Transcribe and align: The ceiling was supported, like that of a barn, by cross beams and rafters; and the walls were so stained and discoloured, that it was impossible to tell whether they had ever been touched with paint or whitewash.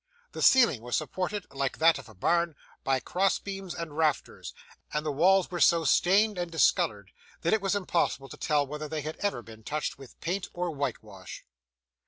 The 0.31 0.41
ceiling 0.41 0.81
was 0.81 0.97
supported, 0.97 1.45
like 1.53 1.77
that 1.77 1.99
of 1.99 2.09
a 2.09 2.15
barn, 2.15 2.55
by 2.83 2.99
cross 2.99 3.37
beams 3.37 3.75
and 3.75 3.95
rafters; 3.95 4.51
and 4.91 5.05
the 5.05 5.11
walls 5.11 5.51
were 5.51 5.59
so 5.59 5.85
stained 5.85 6.39
and 6.39 6.49
discoloured, 6.51 7.11
that 7.41 7.53
it 7.53 7.61
was 7.61 7.75
impossible 7.75 8.27
to 8.29 8.35
tell 8.37 8.65
whether 8.65 8.87
they 8.87 9.01
had 9.01 9.17
ever 9.17 9.43
been 9.43 9.61
touched 9.61 9.99
with 9.99 10.19
paint 10.19 10.49
or 10.53 10.71
whitewash. 10.71 11.45